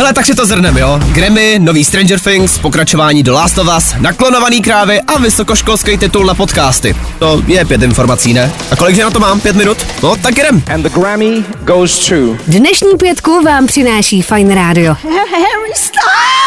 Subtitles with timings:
[0.00, 1.00] Hele, tak si to zrnem, jo?
[1.12, 6.34] Grammy, nový Stranger Things, pokračování do Last of Us, naklonovaný krávy a vysokoškolský titul na
[6.34, 6.96] podcasty.
[7.18, 8.52] To je pět informací, ne?
[8.70, 9.40] A kolikže na to mám?
[9.40, 9.78] Pět minut?
[10.02, 10.62] No, tak jdem.
[10.74, 12.14] And the Grammy goes to
[12.46, 14.94] Dnešní pětku vám přináší Fine Radio.
[15.04, 16.39] Harry Styles!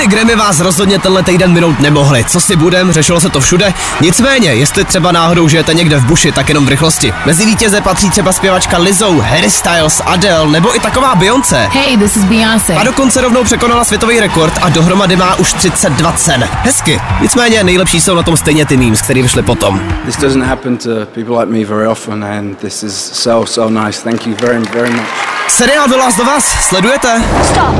[0.00, 2.24] Ceny Grammy vás rozhodně tenhle týden minout nemohly.
[2.24, 3.74] Co si budem, řešilo se to všude.
[4.00, 7.12] Nicméně, jestli třeba náhodou žijete někde v buši, tak jenom v rychlosti.
[7.26, 11.68] Mezi vítěze patří třeba zpěvačka Lizzo, Harry Styles, Adele nebo i taková Beyoncé.
[11.72, 12.74] Hey, this is Beyonce.
[12.74, 16.48] A dokonce rovnou překonala světový rekord a dohromady má už 32 cen.
[16.52, 17.00] Hezky.
[17.20, 19.80] Nicméně nejlepší jsou na tom stejně ty memes, který vyšly potom.
[20.06, 24.02] This doesn't happen to people like me very often, and this is so, so nice.
[24.02, 25.06] Thank you very, very much.
[25.48, 27.22] Seriál The Last of Us, sledujete?
[27.44, 27.74] Stop.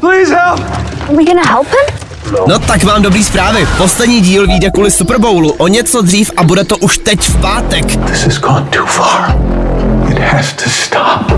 [0.00, 0.75] Please help!
[1.08, 1.96] Are we gonna help him?
[2.48, 3.68] No tak mám dobrý zprávy.
[3.78, 7.40] Poslední díl vyjde kvůli Super Bowlu o něco dřív a bude to už teď v
[7.40, 7.84] pátek.
[8.06, 9.36] This has gone too far.
[10.10, 11.32] It has to stop.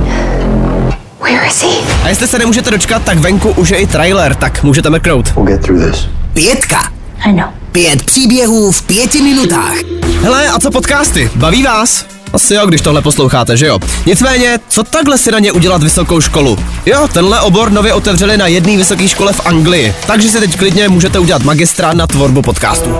[1.20, 1.94] Where is he?
[2.04, 5.30] A jestli se nemůžete dočkat, tak venku už je i trailer, tak můžete mrknout.
[5.34, 6.06] We'll get through this.
[6.32, 6.92] Pětka.
[7.24, 7.48] I know.
[7.72, 9.74] Pět příběhů v pěti minutách.
[10.22, 11.30] Hele, a co podcasty?
[11.34, 12.04] Baví vás?
[12.32, 13.78] Asi jo, když tohle posloucháte, že jo?
[14.06, 16.58] Nicméně, co takhle si na ně udělat vysokou školu?
[16.86, 20.88] Jo, tenhle obor nově otevřeli na jedné vysoké škole v Anglii, takže si teď klidně
[20.88, 22.96] můžete udělat magistra na tvorbu podcastu.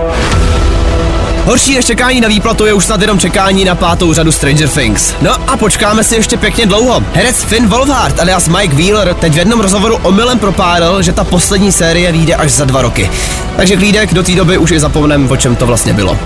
[1.45, 5.15] Horší než čekání na výplatu je už snad jenom čekání na pátou řadu Stranger Things.
[5.23, 7.03] No a počkáme si ještě pěkně dlouho.
[7.13, 11.73] Herec Finn Wolfhard alias Mike Wheeler teď v jednom rozhovoru omylem propádal, že ta poslední
[11.73, 13.11] série vyjde až za dva roky.
[13.57, 16.19] Takže klídek do té doby už i zapomnem, o čem to vlastně bylo.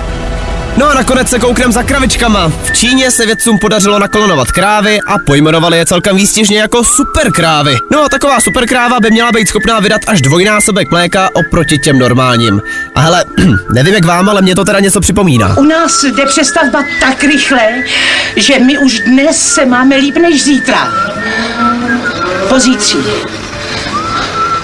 [0.76, 2.48] No a nakonec se kouknem za kravičkama.
[2.64, 7.76] V Číně se vědcům podařilo naklonovat krávy a pojmenovali je celkem výstěžně jako superkrávy.
[7.90, 12.62] No a taková superkráva by měla být schopná vydat až dvojnásobek mléka oproti těm normálním.
[12.94, 13.24] A hele,
[13.74, 15.56] nevím jak vám, ale mě to teda něco připomíná.
[15.58, 17.62] U nás jde přestavba tak rychle,
[18.36, 20.92] že my už dnes se máme líp než zítra.
[22.48, 22.98] Pozítří.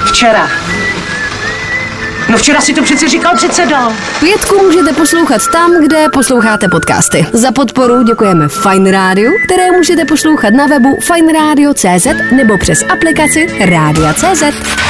[0.06, 0.50] Včera.
[2.28, 3.92] No včera si to přece říkal předseda.
[4.20, 7.26] Pětku můžete poslouchat tam, kde posloucháte podcasty.
[7.32, 14.88] Za podporu děkujeme Fine Radio, které můžete poslouchat na webu fineradio.cz nebo přes aplikaci Rádia.cz.